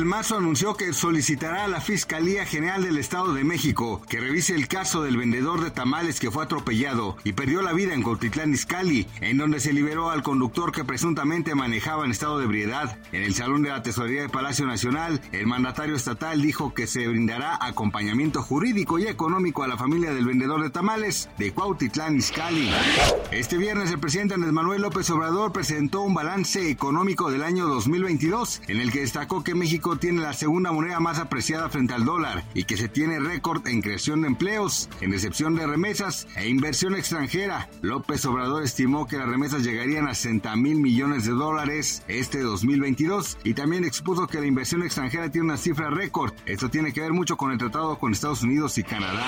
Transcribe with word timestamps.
Del 0.00 0.08
Mazo 0.08 0.38
anunció 0.38 0.78
que 0.78 0.94
solicitará 0.94 1.64
a 1.64 1.68
la 1.68 1.82
Fiscalía 1.82 2.46
General 2.46 2.82
del 2.82 2.96
Estado 2.96 3.34
de 3.34 3.44
México 3.44 4.00
que 4.08 4.18
revise 4.18 4.54
el 4.54 4.66
caso 4.66 5.02
del 5.02 5.18
vendedor 5.18 5.60
de 5.60 5.70
tamales 5.70 6.20
que 6.20 6.30
fue 6.30 6.42
atropellado 6.42 7.18
y 7.22 7.34
perdió 7.34 7.60
la 7.60 7.74
vida 7.74 7.92
en 7.92 8.02
Cotitlán 8.02 8.54
Izcalli, 8.54 9.06
en 9.20 9.36
donde 9.36 9.60
se 9.60 9.74
liberó 9.74 10.08
al 10.08 10.22
conductor 10.22 10.72
que 10.72 10.86
presuntamente 10.86 11.54
manejaba 11.54 12.06
en 12.06 12.12
estado 12.12 12.38
de 12.38 12.46
ebriedad. 12.46 12.96
En 13.12 13.22
el 13.22 13.34
Salón 13.34 13.60
de 13.60 13.68
la 13.68 13.82
Tesorería 13.82 14.22
del 14.22 14.30
Palacio 14.30 14.64
Nacional, 14.64 15.20
el 15.32 15.46
mandatario 15.46 15.96
estatal 15.96 16.40
dijo 16.40 16.72
que 16.72 16.86
se 16.86 17.06
brindará 17.06 17.58
acompañamiento 17.60 18.42
jurídico 18.42 18.98
y 18.98 19.06
económico 19.06 19.64
a 19.64 19.68
la 19.68 19.76
familia 19.76 20.14
del 20.14 20.24
vendedor 20.24 20.62
de 20.62 20.70
tamales 20.70 21.28
de 21.36 21.52
Cuautitlán 21.52 22.16
Izcalli. 22.16 22.70
Este 23.32 23.58
viernes 23.58 23.90
el 23.90 24.00
presidente 24.00 24.32
Andrés 24.32 24.54
Manuel 24.54 24.80
López 24.80 25.10
Obrador 25.10 25.52
presentó 25.52 26.00
un 26.00 26.14
balance 26.14 26.70
económico 26.70 27.30
del 27.30 27.42
año 27.42 27.66
2022 27.66 28.62
en 28.66 28.80
el 28.80 28.90
que 28.90 29.00
destacó 29.00 29.44
que 29.44 29.54
México 29.54 29.89
tiene 29.96 30.22
la 30.22 30.32
segunda 30.32 30.72
moneda 30.72 31.00
más 31.00 31.18
apreciada 31.18 31.68
frente 31.68 31.94
al 31.94 32.04
dólar 32.04 32.44
y 32.54 32.64
que 32.64 32.76
se 32.76 32.88
tiene 32.88 33.20
récord 33.20 33.66
en 33.66 33.82
creación 33.82 34.22
de 34.22 34.28
empleos, 34.28 34.88
en 35.00 35.12
recepción 35.12 35.54
de 35.54 35.66
remesas 35.66 36.26
e 36.36 36.48
inversión 36.48 36.94
extranjera. 36.94 37.68
López 37.82 38.24
Obrador 38.26 38.62
estimó 38.62 39.06
que 39.06 39.18
las 39.18 39.28
remesas 39.28 39.62
llegarían 39.62 40.08
a 40.08 40.14
60 40.14 40.54
mil 40.56 40.76
millones 40.80 41.24
de 41.24 41.32
dólares 41.32 42.02
este 42.08 42.40
2022 42.40 43.38
y 43.44 43.54
también 43.54 43.84
expuso 43.84 44.26
que 44.26 44.40
la 44.40 44.46
inversión 44.46 44.82
extranjera 44.82 45.30
tiene 45.30 45.46
una 45.46 45.56
cifra 45.56 45.90
récord. 45.90 46.32
Esto 46.46 46.70
tiene 46.70 46.92
que 46.92 47.00
ver 47.00 47.12
mucho 47.12 47.36
con 47.36 47.52
el 47.52 47.58
tratado 47.58 47.98
con 47.98 48.12
Estados 48.12 48.42
Unidos 48.42 48.78
y 48.78 48.82
Canadá. 48.82 49.26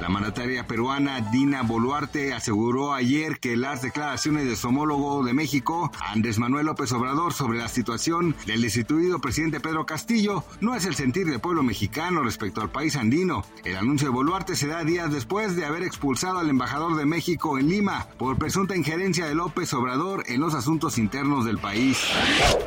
La 0.00 0.08
mandataria 0.08 0.66
peruana 0.66 1.20
Dina 1.32 1.62
Boluarte 1.62 2.32
aseguró 2.32 2.94
ayer 2.94 3.38
que 3.38 3.56
las 3.56 3.82
declaraciones 3.82 4.46
de 4.46 4.56
su 4.56 4.68
homólogo 4.68 5.24
de 5.24 5.32
México, 5.32 5.90
Andrés 6.00 6.38
Manuel 6.38 6.66
López 6.66 6.92
Obrador, 6.92 7.32
sobre 7.32 7.58
la 7.58 7.68
situación 7.68 8.34
del 8.46 8.62
destituido 8.62 9.20
presidente 9.20 9.60
Pedro 9.60 9.81
Castillo 9.86 10.44
no 10.60 10.74
es 10.74 10.84
el 10.84 10.94
sentir 10.94 11.26
del 11.26 11.40
pueblo 11.40 11.62
mexicano 11.62 12.22
respecto 12.22 12.60
al 12.60 12.70
país 12.70 12.96
andino. 12.96 13.44
El 13.64 13.76
anuncio 13.76 14.08
de 14.08 14.14
Boluarte 14.14 14.56
se 14.56 14.68
da 14.68 14.84
días 14.84 15.12
después 15.12 15.56
de 15.56 15.64
haber 15.64 15.82
expulsado 15.82 16.38
al 16.38 16.50
embajador 16.50 16.96
de 16.96 17.06
México 17.06 17.58
en 17.58 17.68
Lima 17.68 18.06
por 18.18 18.38
presunta 18.38 18.76
injerencia 18.76 19.26
de 19.26 19.34
López 19.34 19.72
Obrador 19.74 20.24
en 20.26 20.40
los 20.40 20.54
asuntos 20.54 20.98
internos 20.98 21.44
del 21.44 21.58
país. 21.58 21.98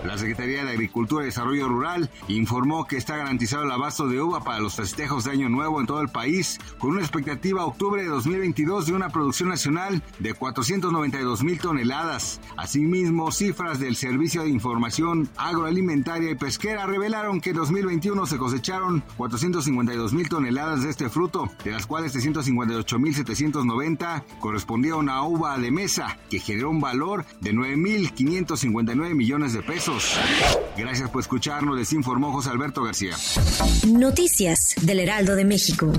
La 0.05 0.17
Secretaría 0.17 0.63
de 0.63 0.71
Agricultura 0.71 1.23
y 1.23 1.27
Desarrollo 1.27 1.67
Rural 1.67 2.09
informó 2.27 2.85
que 2.85 2.97
está 2.97 3.17
garantizado 3.17 3.63
el 3.63 3.71
abasto 3.71 4.07
de 4.07 4.21
uva 4.21 4.43
para 4.43 4.59
los 4.59 4.75
festejos 4.75 5.23
de 5.23 5.31
Año 5.31 5.49
Nuevo 5.49 5.79
en 5.79 5.87
todo 5.87 6.01
el 6.01 6.09
país, 6.09 6.59
con 6.79 6.91
una 6.91 7.01
expectativa 7.01 7.61
a 7.61 7.65
octubre 7.65 8.01
de 8.01 8.09
2022 8.09 8.87
de 8.87 8.93
una 8.93 9.09
producción 9.09 9.49
nacional 9.49 10.01
de 10.19 10.33
492 10.33 11.43
mil 11.43 11.59
toneladas. 11.59 12.39
Asimismo, 12.57 13.31
cifras 13.31 13.79
del 13.79 13.95
Servicio 13.95 14.43
de 14.43 14.49
Información 14.49 15.29
Agroalimentaria 15.37 16.31
y 16.31 16.35
Pesquera 16.35 16.85
revelaron 17.05 17.39
que 17.39 17.51
en 17.51 17.57
2021 17.57 18.25
se 18.25 18.37
cosecharon 18.37 19.03
452 19.17 20.13
mil 20.13 20.27
toneladas 20.27 20.81
de 20.81 20.89
este 20.89 21.07
fruto, 21.07 21.51
de 21.63 21.69
las 21.69 21.85
cuales 21.85 22.13
358 22.13 22.97
mil 22.97 23.13
790 23.13 24.25
correspondieron 24.39 25.07
a 25.09 25.21
uva 25.21 25.55
de 25.59 25.69
mesa, 25.69 26.17
que 26.31 26.39
generó 26.39 26.71
un 26.71 26.81
valor 26.81 27.23
de 27.41 27.53
9 27.53 27.77
mil 27.77 28.11
559 28.11 29.13
millones 29.13 29.53
de 29.53 29.61
pesos. 29.61 30.17
Gracias 30.75 31.11
por 31.11 31.21
escucharnos, 31.21 31.77
les 31.77 31.93
informó 31.93 32.31
José 32.31 32.49
Alberto 32.49 32.81
García. 32.81 33.15
Noticias 33.87 34.73
del 34.81 35.01
Heraldo 35.01 35.35
de 35.35 35.45
México. 35.45 35.93